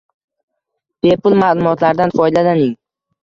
bepul 1.01 1.33
maʼlumotlardan 1.41 2.13
foydalaning 2.17 2.73